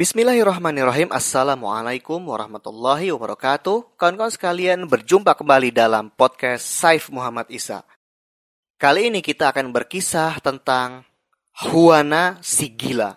Bismillahirrahmanirrahim. 0.00 1.12
Assalamualaikum 1.12 2.24
warahmatullahi 2.24 3.12
wabarakatuh. 3.12 4.00
Kawan-kawan 4.00 4.32
sekalian, 4.32 4.88
berjumpa 4.88 5.36
kembali 5.36 5.76
dalam 5.76 6.08
podcast 6.08 6.64
Saif 6.64 7.12
Muhammad 7.12 7.44
Isa. 7.52 7.84
Kali 8.80 9.12
ini 9.12 9.20
kita 9.20 9.52
akan 9.52 9.68
berkisah 9.68 10.40
tentang 10.40 11.04
Huana 11.68 12.40
si 12.40 12.72
gila. 12.72 13.12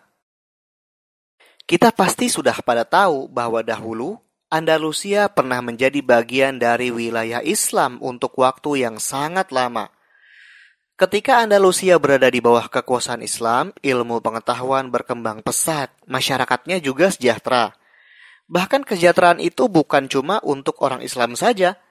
Kita 1.63 1.95
pasti 1.95 2.27
sudah 2.27 2.59
pada 2.59 2.83
tahu 2.83 3.31
bahwa 3.31 3.63
dahulu 3.63 4.19
Andalusia 4.51 5.31
pernah 5.31 5.63
menjadi 5.63 6.03
bagian 6.03 6.59
dari 6.59 6.91
wilayah 6.91 7.39
Islam 7.47 7.95
untuk 8.03 8.35
waktu 8.35 8.83
yang 8.83 8.99
sangat 8.99 9.55
lama. 9.55 9.87
Ketika 10.93 11.41
Andalusia 11.41 11.97
berada 11.97 12.29
di 12.29 12.37
bawah 12.37 12.69
kekuasaan 12.69 13.25
Islam, 13.25 13.73
ilmu 13.81 14.21
pengetahuan 14.21 14.93
berkembang 14.93 15.41
pesat, 15.41 15.89
masyarakatnya 16.05 16.77
juga 16.77 17.09
sejahtera. 17.09 17.73
Bahkan 18.45 18.85
kesejahteraan 18.85 19.41
itu 19.41 19.65
bukan 19.65 20.05
cuma 20.05 20.37
untuk 20.45 20.77
orang 20.85 21.01
Islam 21.01 21.33
saja, 21.33 21.81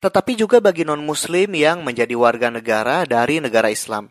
tetapi 0.00 0.40
juga 0.40 0.64
bagi 0.64 0.88
non-Muslim 0.88 1.52
yang 1.52 1.84
menjadi 1.84 2.16
warga 2.16 2.48
negara 2.48 3.04
dari 3.04 3.44
negara 3.44 3.68
Islam. 3.68 4.08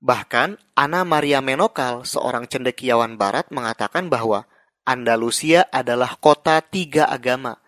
Bahkan, 0.00 0.56
Ana 0.72 1.04
Maria 1.04 1.44
Menokal, 1.44 2.08
seorang 2.08 2.48
cendekiawan 2.48 3.20
barat, 3.20 3.52
mengatakan 3.52 4.08
bahwa 4.08 4.48
Andalusia 4.88 5.68
adalah 5.68 6.16
kota 6.16 6.64
tiga 6.64 7.12
agama. 7.12 7.60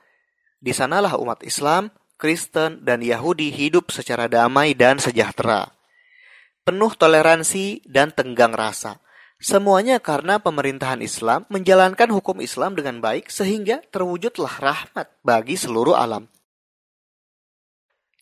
Di 0.57 0.73
sanalah 0.73 1.21
umat 1.21 1.45
Islam, 1.45 1.93
Kristen, 2.17 2.81
dan 2.81 3.05
Yahudi 3.05 3.53
hidup 3.53 3.93
secara 3.93 4.25
damai 4.27 4.73
dan 4.73 4.97
sejahtera. 4.97 5.69
Penuh 6.65 6.91
toleransi 6.97 7.85
dan 7.85 8.11
tenggang 8.11 8.57
rasa. 8.57 8.99
Semuanya 9.37 10.01
karena 10.01 10.41
pemerintahan 10.41 11.05
Islam 11.05 11.45
menjalankan 11.53 12.09
hukum 12.09 12.41
Islam 12.41 12.73
dengan 12.73 13.05
baik 13.05 13.29
sehingga 13.29 13.85
terwujudlah 13.93 14.55
rahmat 14.59 15.13
bagi 15.21 15.61
seluruh 15.61 15.93
alam. 15.93 16.25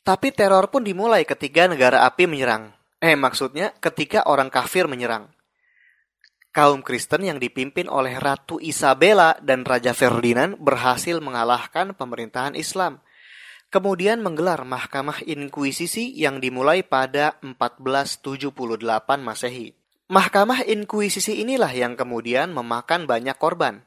Tapi 0.04 0.34
teror 0.34 0.68
pun 0.68 0.84
dimulai 0.84 1.24
ketika 1.24 1.70
negara 1.70 2.04
api 2.04 2.26
menyerang. 2.26 2.74
Eh, 2.98 3.14
maksudnya 3.14 3.72
ketika 3.78 4.26
orang 4.26 4.50
kafir 4.50 4.90
menyerang. 4.90 5.30
Kaum 6.50 6.82
Kristen 6.82 7.24
yang 7.24 7.38
dipimpin 7.38 7.88
oleh 7.88 8.18
Ratu 8.18 8.58
Isabella 8.58 9.38
dan 9.40 9.64
Raja 9.64 9.90
Ferdinand 9.90 10.58
berhasil 10.60 11.18
mengalahkan 11.18 11.96
pemerintahan 11.96 12.54
Islam 12.54 13.00
kemudian 13.74 14.22
menggelar 14.22 14.62
Mahkamah 14.62 15.26
Inkuisisi 15.26 16.14
yang 16.14 16.38
dimulai 16.38 16.86
pada 16.86 17.34
1478 17.42 18.78
Masehi. 19.18 19.74
Mahkamah 20.06 20.62
Inkuisisi 20.62 21.42
inilah 21.42 21.74
yang 21.74 21.98
kemudian 21.98 22.54
memakan 22.54 23.10
banyak 23.10 23.34
korban. 23.34 23.82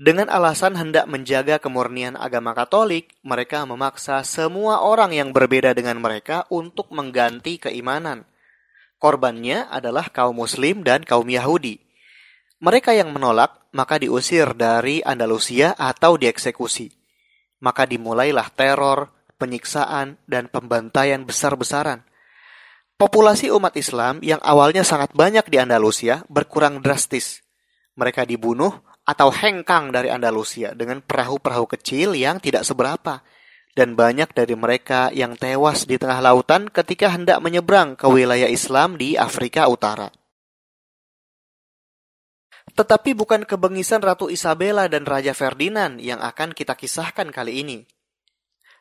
Dengan 0.00 0.32
alasan 0.32 0.80
hendak 0.80 1.04
menjaga 1.12 1.60
kemurnian 1.60 2.16
agama 2.16 2.56
Katolik, 2.56 3.12
mereka 3.20 3.68
memaksa 3.68 4.24
semua 4.24 4.80
orang 4.80 5.12
yang 5.12 5.36
berbeda 5.36 5.76
dengan 5.76 6.00
mereka 6.00 6.48
untuk 6.48 6.88
mengganti 6.88 7.60
keimanan. 7.60 8.24
Korbannya 8.96 9.68
adalah 9.68 10.08
kaum 10.08 10.40
Muslim 10.40 10.80
dan 10.80 11.04
kaum 11.04 11.28
Yahudi. 11.28 11.84
Mereka 12.64 12.96
yang 12.96 13.12
menolak 13.12 13.60
maka 13.76 14.00
diusir 14.00 14.56
dari 14.56 15.04
Andalusia 15.04 15.76
atau 15.76 16.16
dieksekusi 16.16 16.99
maka 17.60 17.84
dimulailah 17.84 18.48
teror, 18.56 19.12
penyiksaan, 19.36 20.16
dan 20.24 20.48
pembantaian 20.48 21.22
besar-besaran. 21.22 22.02
Populasi 23.00 23.48
umat 23.48 23.72
Islam 23.80 24.20
yang 24.20 24.40
awalnya 24.44 24.84
sangat 24.84 25.16
banyak 25.16 25.48
di 25.48 25.56
Andalusia 25.56 26.20
berkurang 26.28 26.84
drastis. 26.84 27.40
Mereka 27.96 28.28
dibunuh 28.28 28.76
atau 29.08 29.32
hengkang 29.32 29.88
dari 29.88 30.12
Andalusia 30.12 30.76
dengan 30.76 31.00
perahu-perahu 31.00 31.64
kecil 31.64 32.12
yang 32.12 32.36
tidak 32.44 32.68
seberapa. 32.68 33.24
Dan 33.72 33.96
banyak 33.96 34.34
dari 34.34 34.52
mereka 34.58 35.08
yang 35.14 35.38
tewas 35.38 35.86
di 35.86 35.96
tengah 35.96 36.20
lautan 36.20 36.68
ketika 36.68 37.08
hendak 37.08 37.40
menyeberang 37.40 37.94
ke 37.96 38.04
wilayah 38.04 38.50
Islam 38.50 38.98
di 39.00 39.14
Afrika 39.14 39.70
Utara. 39.70 40.19
Tetapi 42.80 43.12
bukan 43.12 43.44
kebengisan 43.44 44.00
Ratu 44.00 44.32
Isabella 44.32 44.88
dan 44.88 45.04
Raja 45.04 45.36
Ferdinand 45.36 46.00
yang 46.00 46.16
akan 46.16 46.56
kita 46.56 46.72
kisahkan 46.80 47.28
kali 47.28 47.60
ini. 47.60 47.84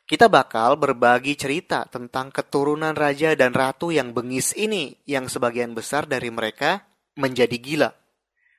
Kita 0.07 0.31
bakal 0.31 0.79
berbagi 0.79 1.35
cerita 1.35 1.83
tentang 1.83 2.31
keturunan 2.31 2.95
raja 2.95 3.35
dan 3.35 3.51
ratu 3.51 3.91
yang 3.91 4.15
bengis 4.15 4.55
ini, 4.55 4.95
yang 5.03 5.27
sebagian 5.27 5.75
besar 5.75 6.07
dari 6.07 6.31
mereka 6.31 6.87
menjadi 7.19 7.59
gila. 7.59 7.91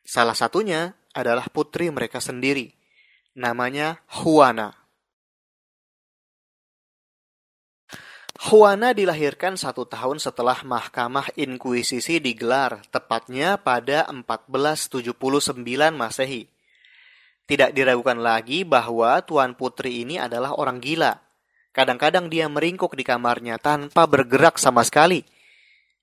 Salah 0.04 0.36
satunya 0.36 0.92
adalah 1.16 1.48
putri 1.48 1.88
mereka 1.88 2.20
sendiri, 2.20 2.76
namanya 3.32 3.96
Juana. 4.12 4.79
Juana 8.40 8.96
dilahirkan 8.96 9.60
satu 9.60 9.84
tahun 9.84 10.16
setelah 10.16 10.64
Mahkamah 10.64 11.28
Inkuisisi 11.36 12.24
digelar, 12.24 12.80
tepatnya 12.88 13.60
pada 13.60 14.08
1479 14.08 15.12
Masehi. 15.92 16.48
Tidak 17.44 17.76
diragukan 17.76 18.16
lagi 18.16 18.64
bahwa 18.64 19.20
Tuan 19.28 19.52
Putri 19.52 20.08
ini 20.08 20.16
adalah 20.16 20.56
orang 20.56 20.80
gila. 20.80 21.20
Kadang-kadang 21.76 22.32
dia 22.32 22.48
meringkuk 22.48 22.96
di 22.96 23.04
kamarnya 23.04 23.60
tanpa 23.60 24.08
bergerak 24.08 24.56
sama 24.56 24.88
sekali. 24.88 25.20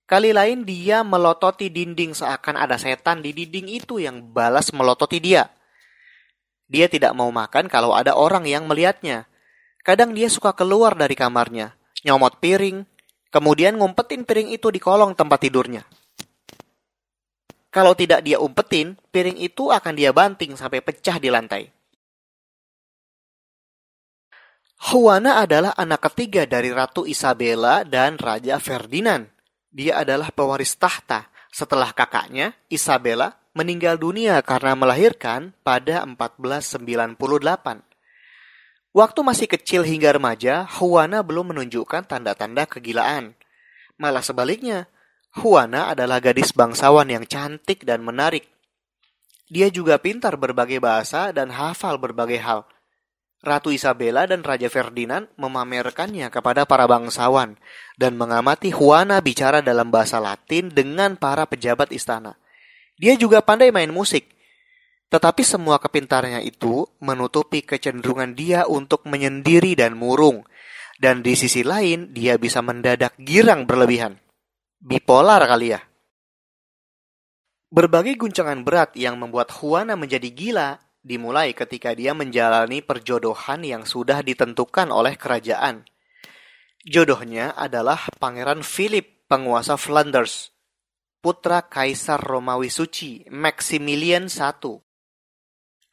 Kali 0.05 0.29
lain 0.29 0.61
dia 0.61 1.01
melototi 1.01 1.73
dinding 1.73 2.13
seakan 2.13 2.53
ada 2.53 2.77
setan 2.77 3.25
di 3.25 3.33
dinding 3.33 3.65
itu 3.81 3.97
yang 3.97 4.21
balas 4.21 4.69
melototi 4.77 5.17
dia. 5.17 5.49
Dia 6.69 6.85
tidak 6.85 7.17
mau 7.17 7.33
makan 7.33 7.65
kalau 7.65 7.97
ada 7.97 8.13
orang 8.13 8.45
yang 8.45 8.69
melihatnya. 8.69 9.25
Kadang 9.81 10.13
dia 10.13 10.29
suka 10.29 10.51
keluar 10.51 10.93
dari 10.99 11.15
kamarnya, 11.15 11.76
nyomot 12.06 12.38
piring, 12.38 12.85
kemudian 13.31 13.80
ngumpetin 13.80 14.28
piring 14.28 14.53
itu 14.53 14.69
di 14.69 14.78
kolong 14.78 15.18
tempat 15.18 15.40
tidurnya. 15.41 15.85
Kalau 17.72 17.94
tidak 17.94 18.25
dia 18.25 18.41
umpetin, 18.41 18.97
piring 19.13 19.38
itu 19.38 19.69
akan 19.69 19.94
dia 19.94 20.09
banting 20.09 20.58
sampai 20.58 20.81
pecah 20.81 21.22
di 21.22 21.30
lantai. 21.30 21.69
Juana 24.78 25.41
adalah 25.41 25.74
anak 25.74 26.13
ketiga 26.13 26.46
dari 26.46 26.69
Ratu 26.69 27.09
Isabella 27.09 27.81
dan 27.81 28.22
Raja 28.22 28.62
Ferdinand. 28.62 29.25
Dia 29.74 30.06
adalah 30.06 30.29
pewaris 30.29 30.78
tahta 30.78 31.29
setelah 31.50 31.90
kakaknya, 31.90 32.53
Isabella, 32.69 33.34
meninggal 33.58 33.97
dunia 33.97 34.38
karena 34.46 34.78
melahirkan 34.78 35.58
pada 35.66 36.06
1498. 36.06 37.86
Waktu 38.97 39.22
masih 39.22 39.46
kecil 39.46 39.85
hingga 39.85 40.09
remaja, 40.09 40.66
Huana 40.66 41.22
belum 41.22 41.53
menunjukkan 41.53 42.09
tanda-tanda 42.09 42.66
kegilaan. 42.66 43.38
Malah 44.02 44.25
sebaliknya, 44.25 44.90
Huana 45.38 45.94
adalah 45.94 46.18
gadis 46.18 46.50
bangsawan 46.50 47.06
yang 47.06 47.30
cantik 47.30 47.85
dan 47.85 48.02
menarik. 48.02 48.50
Dia 49.53 49.69
juga 49.69 50.02
pintar 50.02 50.34
berbagai 50.41 50.81
bahasa 50.81 51.30
dan 51.30 51.53
hafal 51.53 52.02
berbagai 52.02 52.41
hal. 52.41 52.66
Ratu 53.46 53.69
Isabella 53.69 54.25
dan 54.25 54.41
Raja 54.41 54.66
Ferdinand 54.66 55.29
memamerkannya 55.38 56.34
kepada 56.34 56.66
para 56.66 56.90
bangsawan 56.90 57.53
dan 58.02 58.18
mengamati 58.18 58.74
Juana 58.74 59.22
bicara 59.22 59.62
dalam 59.62 59.94
bahasa 59.94 60.18
Latin 60.18 60.74
dengan 60.74 61.22
para 61.22 61.46
pejabat 61.46 61.94
istana. 61.94 62.34
Dia 62.97 63.14
juga 63.14 63.46
pandai 63.46 63.69
main 63.69 63.94
musik 63.94 64.36
tetapi 65.07 65.40
semua 65.40 65.79
kepintarannya 65.79 66.44
itu 66.44 66.84
menutupi 67.00 67.63
kecenderungan 67.63 68.35
dia 68.35 68.68
untuk 68.68 69.07
menyendiri 69.07 69.72
dan 69.79 69.95
murung. 69.95 70.44
Dan 70.97 71.23
di 71.23 71.38
sisi 71.38 71.62
lain, 71.63 72.12
dia 72.12 72.35
bisa 72.41 72.59
mendadak 72.59 73.16
girang 73.22 73.63
berlebihan. 73.63 74.19
Bipolar 74.81 75.46
kali 75.47 75.78
ya. 75.78 75.81
Berbagai 77.67 78.17
guncangan 78.19 78.63
berat 78.63 78.96
yang 78.96 79.19
membuat 79.19 79.51
Juana 79.51 79.96
menjadi 80.00 80.31
gila 80.31 80.70
dimulai 81.03 81.55
ketika 81.55 81.96
dia 81.96 82.11
menjalani 82.11 82.84
perjodohan 82.84 83.64
yang 83.64 83.84
sudah 83.87 84.20
ditentukan 84.23 84.91
oleh 84.91 85.16
kerajaan. 85.16 85.87
Jodohnya 86.87 87.55
adalah 87.55 88.08
Pangeran 88.20 88.64
Philip, 88.64 89.28
penguasa 89.28 89.76
Flanders, 89.76 90.55
putra 91.20 91.67
Kaisar 91.67 92.23
Romawi 92.23 92.72
Suci, 92.72 93.28
Maximilian 93.28 94.31
I. 94.31 94.86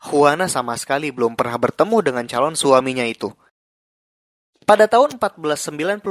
Juana 0.04 0.52
sama 0.52 0.76
sekali 0.76 1.08
belum 1.08 1.32
pernah 1.32 1.56
bertemu 1.56 1.96
dengan 2.04 2.24
calon 2.28 2.52
suaminya 2.52 3.08
itu. 3.08 3.32
Pada 4.68 4.84
tahun 4.84 5.16
1496, 5.16 6.04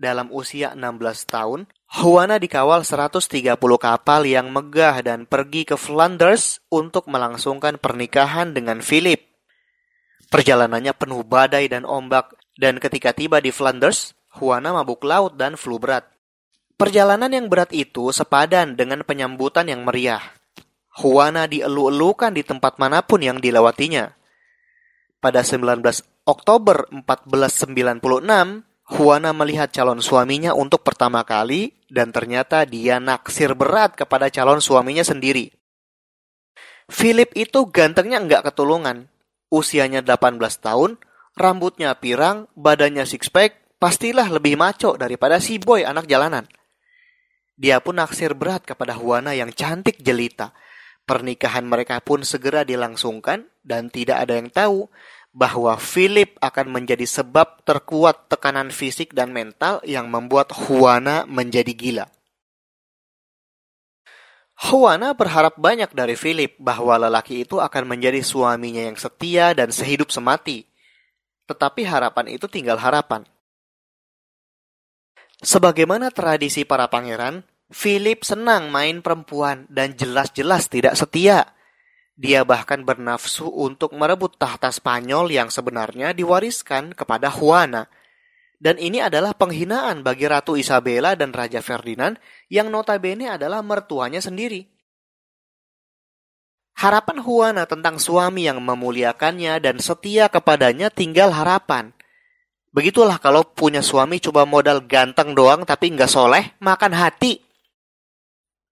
dalam 0.00 0.32
usia 0.32 0.72
16 0.72 1.28
tahun, 1.28 1.68
Juana 1.90 2.40
dikawal 2.40 2.80
130 2.88 3.60
kapal 3.76 4.24
yang 4.24 4.48
megah 4.48 5.04
dan 5.04 5.28
pergi 5.28 5.68
ke 5.68 5.76
Flanders 5.76 6.64
untuk 6.72 7.04
melangsungkan 7.12 7.76
pernikahan 7.76 8.56
dengan 8.56 8.80
Philip. 8.80 9.20
Perjalanannya 10.32 10.96
penuh 10.96 11.20
badai 11.20 11.68
dan 11.68 11.84
ombak, 11.84 12.32
dan 12.56 12.80
ketika 12.80 13.12
tiba 13.12 13.44
di 13.44 13.52
Flanders, 13.52 14.16
Juana 14.32 14.72
mabuk 14.72 15.04
laut 15.04 15.36
dan 15.36 15.60
flu 15.60 15.76
berat. 15.76 16.08
Perjalanan 16.80 17.28
yang 17.28 17.52
berat 17.52 17.76
itu 17.76 18.08
sepadan 18.14 18.72
dengan 18.78 19.04
penyambutan 19.04 19.68
yang 19.68 19.84
meriah. 19.84 20.39
Juana 20.90 21.46
dielu-elukan 21.46 22.34
di 22.34 22.42
tempat 22.42 22.82
mana 22.82 23.06
pun 23.06 23.22
yang 23.22 23.38
dilewatinya. 23.38 24.10
Pada 25.20 25.44
19 25.46 25.84
Oktober 26.26 26.88
1496, 26.90 28.66
Juana 28.90 29.30
melihat 29.30 29.70
calon 29.70 30.02
suaminya 30.02 30.50
untuk 30.50 30.82
pertama 30.82 31.22
kali 31.22 31.78
dan 31.86 32.10
ternyata 32.10 32.66
dia 32.66 32.98
naksir 32.98 33.54
berat 33.54 33.94
kepada 33.94 34.26
calon 34.34 34.58
suaminya 34.58 35.06
sendiri. 35.06 35.54
Philip 36.90 37.30
itu 37.38 37.70
gantengnya 37.70 38.18
nggak 38.18 38.50
ketulungan. 38.50 39.06
Usianya 39.46 40.02
18 40.02 40.42
tahun, 40.58 40.98
rambutnya 41.38 41.94
pirang, 41.94 42.50
badannya 42.58 43.06
six 43.06 43.30
pack, 43.30 43.78
pastilah 43.78 44.26
lebih 44.26 44.58
maco 44.58 44.98
daripada 44.98 45.38
si 45.38 45.62
boy 45.62 45.86
anak 45.86 46.10
jalanan. 46.10 46.50
Dia 47.54 47.78
pun 47.78 48.00
naksir 48.00 48.34
berat 48.34 48.66
kepada 48.66 48.98
Juana 48.98 49.38
yang 49.38 49.54
cantik 49.54 50.02
jelita. 50.02 50.50
Pernikahan 51.10 51.66
mereka 51.66 51.98
pun 51.98 52.22
segera 52.22 52.62
dilangsungkan 52.62 53.42
dan 53.66 53.90
tidak 53.90 54.22
ada 54.22 54.38
yang 54.38 54.46
tahu 54.46 54.86
bahwa 55.34 55.74
Philip 55.74 56.38
akan 56.38 56.70
menjadi 56.70 57.02
sebab 57.02 57.66
terkuat 57.66 58.30
tekanan 58.30 58.70
fisik 58.70 59.10
dan 59.10 59.34
mental 59.34 59.82
yang 59.82 60.06
membuat 60.06 60.54
Juana 60.54 61.26
menjadi 61.26 61.74
gila. 61.74 62.06
Juana 64.54 65.10
berharap 65.18 65.58
banyak 65.58 65.90
dari 65.98 66.14
Philip 66.14 66.54
bahwa 66.62 66.94
lelaki 66.94 67.42
itu 67.42 67.58
akan 67.58 67.90
menjadi 67.90 68.22
suaminya 68.22 68.86
yang 68.86 68.94
setia 68.94 69.50
dan 69.50 69.74
sehidup 69.74 70.14
semati. 70.14 70.62
Tetapi 71.50 71.90
harapan 71.90 72.38
itu 72.38 72.46
tinggal 72.46 72.78
harapan. 72.78 73.26
Sebagaimana 75.42 76.14
tradisi 76.14 76.62
para 76.62 76.86
pangeran, 76.86 77.42
Philip 77.70 78.26
senang 78.26 78.74
main 78.74 78.98
perempuan 78.98 79.70
dan 79.70 79.94
jelas-jelas 79.94 80.66
tidak 80.66 80.98
setia. 80.98 81.54
Dia 82.18 82.42
bahkan 82.42 82.82
bernafsu 82.82 83.46
untuk 83.46 83.94
merebut 83.94 84.36
tahta 84.36 84.74
Spanyol 84.74 85.30
yang 85.30 85.48
sebenarnya 85.48 86.10
diwariskan 86.12 86.92
kepada 86.92 87.30
Juana. 87.30 87.86
Dan 88.60 88.76
ini 88.76 89.00
adalah 89.00 89.32
penghinaan 89.32 90.04
bagi 90.04 90.28
Ratu 90.28 90.52
Isabella 90.58 91.16
dan 91.16 91.32
Raja 91.32 91.64
Ferdinand 91.64 92.20
yang 92.52 92.68
notabene 92.68 93.32
adalah 93.32 93.64
mertuanya 93.64 94.20
sendiri. 94.20 94.68
Harapan 96.76 97.24
Juana 97.24 97.64
tentang 97.64 97.96
suami 97.96 98.44
yang 98.44 98.60
memuliakannya 98.60 99.62
dan 99.64 99.80
setia 99.80 100.28
kepadanya 100.28 100.92
tinggal 100.92 101.32
harapan. 101.32 101.96
Begitulah 102.70 103.16
kalau 103.16 103.48
punya 103.48 103.80
suami 103.80 104.20
coba 104.20 104.44
modal 104.44 104.84
ganteng 104.84 105.32
doang 105.32 105.64
tapi 105.64 105.96
nggak 105.96 106.10
soleh, 106.10 106.52
makan 106.60 106.92
hati. 106.92 107.49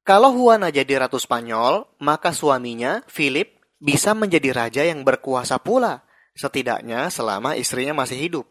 Kalau 0.09 0.33
Juana 0.33 0.73
jadi 0.73 1.05
ratu 1.05 1.21
Spanyol, 1.21 1.85
maka 2.01 2.33
suaminya, 2.33 3.05
Philip, 3.13 3.61
bisa 3.77 4.17
menjadi 4.17 4.57
raja 4.57 4.81
yang 4.81 5.05
berkuasa 5.05 5.61
pula, 5.61 6.01
setidaknya 6.33 7.13
selama 7.13 7.61
istrinya 7.61 7.93
masih 7.93 8.17
hidup. 8.17 8.49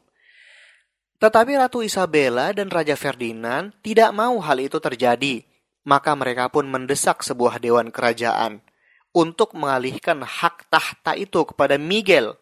Tetapi 1.18 1.58
Ratu 1.58 1.82
Isabella 1.82 2.54
dan 2.54 2.70
Raja 2.70 2.94
Ferdinand 2.94 3.74
tidak 3.82 4.14
mau 4.14 4.38
hal 4.38 4.62
itu 4.62 4.78
terjadi, 4.78 5.42
maka 5.82 6.14
mereka 6.14 6.46
pun 6.54 6.70
mendesak 6.70 7.26
sebuah 7.26 7.58
dewan 7.58 7.90
kerajaan 7.90 8.62
untuk 9.10 9.58
mengalihkan 9.58 10.22
hak 10.22 10.70
tahta 10.70 11.18
itu 11.18 11.42
kepada 11.42 11.82
Miguel, 11.82 12.38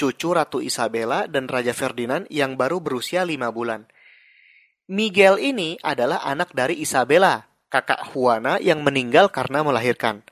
cucu 0.00 0.32
Ratu 0.32 0.64
Isabella 0.64 1.28
dan 1.28 1.44
Raja 1.44 1.76
Ferdinand 1.76 2.24
yang 2.32 2.56
baru 2.56 2.80
berusia 2.80 3.20
lima 3.28 3.52
bulan. 3.52 3.84
Miguel 4.88 5.36
ini 5.44 5.76
adalah 5.84 6.24
anak 6.24 6.56
dari 6.56 6.80
Isabella, 6.80 7.53
kakak 7.74 8.14
Juana 8.14 8.62
yang 8.62 8.86
meninggal 8.86 9.26
karena 9.34 9.66
melahirkan. 9.66 10.22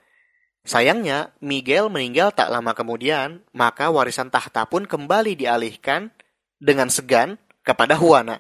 Sayangnya, 0.63 1.35
Miguel 1.43 1.91
meninggal 1.91 2.31
tak 2.31 2.47
lama 2.47 2.71
kemudian, 2.71 3.43
maka 3.51 3.91
warisan 3.91 4.31
tahta 4.31 4.63
pun 4.71 4.87
kembali 4.87 5.35
dialihkan 5.35 6.15
dengan 6.63 6.87
segan 6.87 7.35
kepada 7.67 7.99
Juana. 7.99 8.39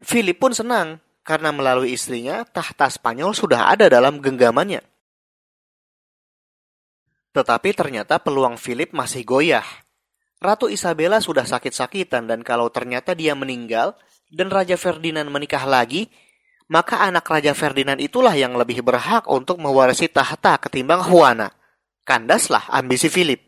Philip 0.00 0.40
pun 0.40 0.56
senang 0.56 1.04
karena 1.20 1.52
melalui 1.52 1.92
istrinya 1.92 2.48
tahta 2.48 2.88
Spanyol 2.88 3.36
sudah 3.36 3.76
ada 3.76 3.92
dalam 3.92 4.24
genggamannya. 4.24 4.80
Tetapi 7.36 7.70
ternyata 7.76 8.16
peluang 8.16 8.56
Philip 8.56 8.96
masih 8.96 9.24
goyah. 9.28 9.64
Ratu 10.40 10.66
Isabella 10.72 11.20
sudah 11.20 11.44
sakit-sakitan 11.44 12.24
dan 12.24 12.40
kalau 12.40 12.72
ternyata 12.72 13.12
dia 13.12 13.36
meninggal 13.36 13.94
dan 14.32 14.48
Raja 14.48 14.74
Ferdinand 14.80 15.28
menikah 15.28 15.62
lagi, 15.68 16.08
maka 16.72 17.04
anak 17.04 17.28
Raja 17.28 17.52
Ferdinand 17.52 18.00
itulah 18.00 18.32
yang 18.32 18.56
lebih 18.56 18.80
berhak 18.80 19.28
untuk 19.28 19.60
mewarisi 19.60 20.08
tahta 20.08 20.56
ketimbang 20.56 21.04
Juana. 21.04 21.52
Kandaslah 22.08 22.72
ambisi 22.72 23.12
Philip. 23.12 23.44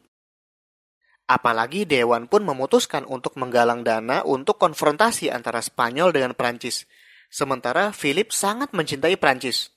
Apalagi 1.25 1.89
Dewan 1.89 2.29
pun 2.29 2.45
memutuskan 2.45 3.09
untuk 3.09 3.41
menggalang 3.41 3.81
dana 3.81 4.21
untuk 4.29 4.61
konfrontasi 4.61 5.33
antara 5.33 5.65
Spanyol 5.65 6.13
dengan 6.13 6.37
Prancis. 6.37 6.85
Sementara 7.33 7.97
Philip 7.97 8.29
sangat 8.29 8.77
mencintai 8.77 9.17
Prancis. 9.17 9.73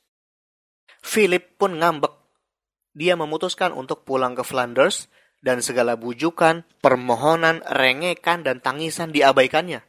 Philip 0.99 1.55
pun 1.55 1.79
ngambek. 1.79 2.11
Dia 2.91 3.15
memutuskan 3.15 3.71
untuk 3.71 4.03
pulang 4.03 4.35
ke 4.35 4.43
Flanders 4.43 5.07
dan 5.39 5.63
segala 5.63 5.95
bujukan, 5.95 6.67
permohonan, 6.83 7.63
rengekan, 7.63 8.43
dan 8.43 8.59
tangisan 8.59 9.15
diabaikannya. 9.15 9.86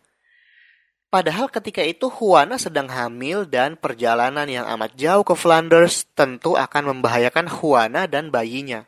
Padahal 1.08 1.48
ketika 1.48 1.80
itu 1.80 2.12
Juana 2.12 2.60
sedang 2.60 2.84
hamil 2.92 3.48
dan 3.48 3.80
perjalanan 3.80 4.44
yang 4.44 4.68
amat 4.76 4.92
jauh 4.92 5.24
ke 5.24 5.32
Flanders 5.32 6.04
tentu 6.12 6.52
akan 6.52 6.92
membahayakan 6.92 7.48
Juana 7.48 8.04
dan 8.04 8.28
bayinya. 8.28 8.84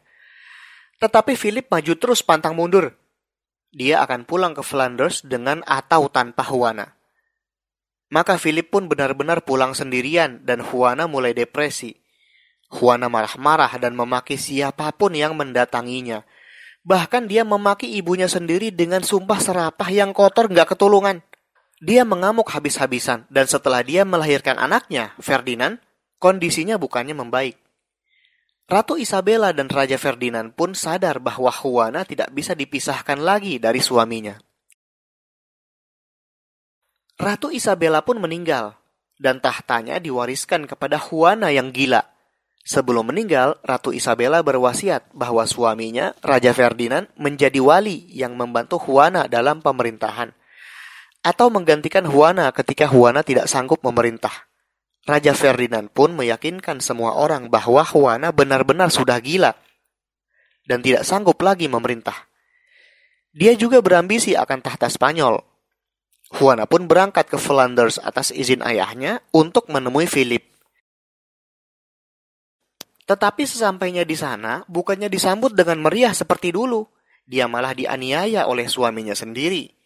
Tetapi 1.00 1.32
Philip 1.32 1.64
maju 1.72 1.92
terus 1.96 2.20
pantang 2.20 2.52
mundur. 2.52 2.92
Dia 3.72 4.04
akan 4.04 4.28
pulang 4.28 4.52
ke 4.52 4.60
Flanders 4.60 5.24
dengan 5.24 5.64
atau 5.64 6.12
tanpa 6.12 6.44
Juana. 6.44 6.92
Maka 8.12 8.36
Philip 8.36 8.68
pun 8.68 8.84
benar-benar 8.84 9.40
pulang 9.40 9.72
sendirian 9.72 10.44
dan 10.44 10.60
Juana 10.60 11.08
mulai 11.08 11.32
depresi. 11.32 11.96
Juana 12.68 13.08
marah-marah 13.08 13.80
dan 13.80 13.96
memaki 13.96 14.36
siapa 14.36 14.92
pun 14.92 15.16
yang 15.16 15.40
mendatanginya. 15.40 16.20
Bahkan 16.84 17.32
dia 17.32 17.48
memaki 17.48 17.96
ibunya 17.96 18.28
sendiri 18.28 18.68
dengan 18.68 19.00
sumpah 19.00 19.40
serapah 19.40 19.88
yang 19.88 20.12
kotor 20.12 20.52
gak 20.52 20.76
ketulungan. 20.76 21.24
Dia 21.80 22.04
mengamuk 22.04 22.52
habis-habisan 22.52 23.24
dan 23.32 23.48
setelah 23.48 23.80
dia 23.80 24.04
melahirkan 24.04 24.60
anaknya, 24.60 25.16
Ferdinand, 25.16 25.80
kondisinya 26.20 26.76
bukannya 26.76 27.16
membaik. 27.16 27.56
Ratu 28.68 29.00
Isabella 29.00 29.50
dan 29.56 29.66
Raja 29.66 29.96
Ferdinand 29.96 30.52
pun 30.52 30.76
sadar 30.76 31.18
bahwa 31.18 31.48
Juana 31.48 32.04
tidak 32.04 32.30
bisa 32.36 32.52
dipisahkan 32.52 33.18
lagi 33.18 33.56
dari 33.56 33.80
suaminya. 33.80 34.36
Ratu 37.16 37.48
Isabella 37.48 38.04
pun 38.04 38.20
meninggal, 38.20 38.76
dan 39.16 39.40
tahtanya 39.40 39.98
diwariskan 39.98 40.68
kepada 40.68 41.00
Juana 41.00 41.48
yang 41.48 41.72
gila. 41.72 42.04
Sebelum 42.60 43.08
meninggal, 43.08 43.56
Ratu 43.64 43.90
Isabella 43.90 44.44
berwasiat 44.44 45.16
bahwa 45.16 45.48
suaminya, 45.48 46.12
Raja 46.20 46.52
Ferdinand, 46.52 47.08
menjadi 47.16 47.58
wali 47.58 48.04
yang 48.12 48.36
membantu 48.36 48.76
Juana 48.84 49.26
dalam 49.26 49.64
pemerintahan 49.64 50.36
atau 51.20 51.52
menggantikan 51.52 52.08
Juana 52.08 52.48
ketika 52.52 52.88
Juana 52.88 53.20
tidak 53.20 53.46
sanggup 53.48 53.84
memerintah. 53.84 54.32
Raja 55.08 55.32
Ferdinand 55.32 55.88
pun 55.88 56.12
meyakinkan 56.12 56.84
semua 56.84 57.16
orang 57.16 57.48
bahwa 57.48 57.80
Juana 57.84 58.30
benar-benar 58.36 58.92
sudah 58.92 59.16
gila 59.20 59.56
dan 60.68 60.84
tidak 60.84 61.08
sanggup 61.08 61.40
lagi 61.40 61.66
memerintah. 61.66 62.14
Dia 63.32 63.56
juga 63.56 63.80
berambisi 63.80 64.36
akan 64.36 64.58
tahta 64.60 64.90
Spanyol. 64.90 65.40
Juana 66.30 66.68
pun 66.68 66.86
berangkat 66.86 67.26
ke 67.26 67.38
Flanders 67.40 67.98
atas 67.98 68.30
izin 68.30 68.62
ayahnya 68.62 69.18
untuk 69.34 69.66
menemui 69.66 70.06
Philip. 70.06 70.46
Tetapi 73.10 73.42
sesampainya 73.42 74.06
di 74.06 74.14
sana, 74.14 74.62
bukannya 74.70 75.10
disambut 75.10 75.50
dengan 75.50 75.82
meriah 75.82 76.14
seperti 76.14 76.54
dulu. 76.54 76.86
Dia 77.26 77.50
malah 77.50 77.74
dianiaya 77.74 78.46
oleh 78.46 78.70
suaminya 78.70 79.18
sendiri. 79.18 79.79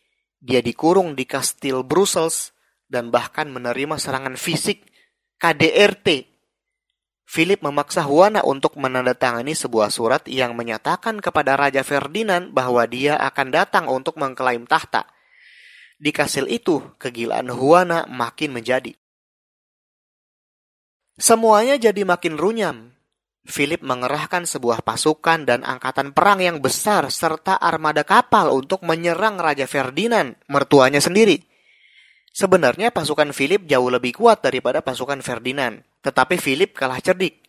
Dia 0.44 0.60
dikurung 0.60 1.16
di 1.16 1.24
kastil 1.24 1.80
Brussels 1.80 2.52
dan 2.84 3.08
bahkan 3.08 3.48
menerima 3.48 3.96
serangan 3.96 4.36
fisik 4.36 4.84
KDRT. 5.40 6.28
Philip 7.24 7.64
memaksa 7.64 8.04
Juana 8.04 8.44
untuk 8.44 8.76
menandatangani 8.76 9.56
sebuah 9.56 9.88
surat 9.88 10.28
yang 10.28 10.52
menyatakan 10.52 11.24
kepada 11.24 11.56
Raja 11.56 11.80
Ferdinand 11.80 12.52
bahwa 12.52 12.84
dia 12.84 13.16
akan 13.16 13.48
datang 13.48 13.84
untuk 13.88 14.20
mengklaim 14.20 14.68
tahta. 14.68 15.08
Di 15.96 16.12
kastil 16.12 16.52
itu, 16.52 16.84
kegilaan 17.00 17.48
Juana 17.48 18.04
makin 18.04 18.52
menjadi. 18.52 18.92
Semuanya 21.16 21.80
jadi 21.80 22.04
makin 22.04 22.36
runyam 22.36 22.92
Philip 23.44 23.84
mengerahkan 23.84 24.48
sebuah 24.48 24.80
pasukan 24.80 25.44
dan 25.44 25.68
angkatan 25.68 26.16
perang 26.16 26.40
yang 26.40 26.64
besar 26.64 27.12
serta 27.12 27.60
armada 27.60 28.00
kapal 28.00 28.48
untuk 28.56 28.80
menyerang 28.80 29.36
Raja 29.36 29.68
Ferdinand, 29.68 30.32
mertuanya 30.48 30.96
sendiri. 31.04 31.44
Sebenarnya 32.32 32.88
pasukan 32.88 33.36
Philip 33.36 33.68
jauh 33.68 33.92
lebih 33.92 34.16
kuat 34.16 34.40
daripada 34.40 34.80
pasukan 34.80 35.20
Ferdinand, 35.20 35.84
tetapi 36.00 36.40
Philip 36.40 36.72
kalah 36.72 36.98
cerdik. 37.04 37.44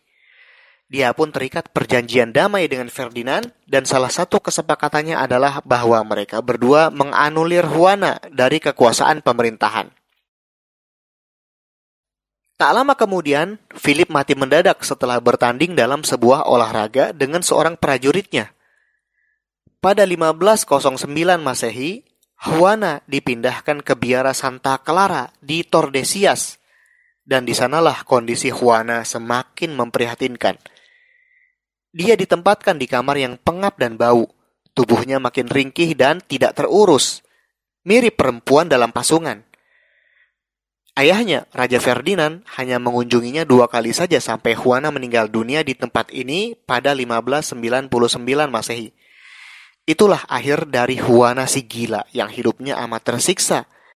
Dia 0.86 1.10
pun 1.10 1.34
terikat 1.34 1.74
perjanjian 1.74 2.30
damai 2.30 2.70
dengan 2.70 2.86
Ferdinand 2.86 3.42
dan 3.66 3.82
salah 3.82 4.12
satu 4.12 4.38
kesepakatannya 4.38 5.18
adalah 5.18 5.58
bahwa 5.66 5.98
mereka 6.06 6.38
berdua 6.38 6.94
menganulir 6.94 7.66
Juana 7.66 8.22
dari 8.30 8.62
kekuasaan 8.62 9.24
pemerintahan. 9.26 9.90
Tak 12.56 12.72
lama 12.72 12.96
kemudian, 12.96 13.60
Philip 13.76 14.08
mati 14.08 14.32
mendadak 14.32 14.80
setelah 14.80 15.20
bertanding 15.20 15.76
dalam 15.76 16.00
sebuah 16.00 16.48
olahraga 16.48 17.12
dengan 17.12 17.44
seorang 17.44 17.76
prajuritnya. 17.76 18.48
Pada 19.76 20.08
1509 20.08 21.04
Masehi, 21.36 22.00
Juana 22.36 23.04
dipindahkan 23.04 23.84
ke 23.84 23.92
biara 23.92 24.32
Santa 24.32 24.80
Clara 24.80 25.28
di 25.36 25.68
Tordesillas, 25.68 26.56
dan 27.24 27.44
di 27.44 27.52
sanalah 27.52 28.04
kondisi 28.08 28.48
Juana 28.48 29.04
semakin 29.04 29.76
memprihatinkan. 29.76 30.56
Dia 31.96 32.12
ditempatkan 32.12 32.76
di 32.76 32.88
kamar 32.88 33.16
yang 33.16 33.34
pengap 33.40 33.80
dan 33.80 33.96
bau. 33.96 34.32
Tubuhnya 34.76 35.16
makin 35.16 35.48
ringkih 35.48 35.96
dan 35.96 36.20
tidak 36.20 36.56
terurus. 36.60 37.24
Mirip 37.88 38.20
perempuan 38.20 38.68
dalam 38.68 38.92
pasungan. 38.92 39.45
Ayahnya, 40.96 41.44
Raja 41.52 41.76
Ferdinand, 41.76 42.40
hanya 42.56 42.80
mengunjunginya 42.80 43.44
dua 43.44 43.68
kali 43.68 43.92
saja 43.92 44.16
sampai 44.16 44.56
Juana 44.56 44.88
meninggal 44.88 45.28
dunia 45.28 45.60
di 45.60 45.76
tempat 45.76 46.08
ini 46.08 46.56
pada 46.56 46.96
1599 46.96 47.92
Masehi. 48.48 48.96
Itulah 49.84 50.24
akhir 50.24 50.72
dari 50.72 50.96
Juana 50.96 51.44
si 51.44 51.68
gila 51.68 52.08
yang 52.16 52.32
hidupnya 52.32 52.80
amat 52.88 53.12
tersiksa 53.12 53.68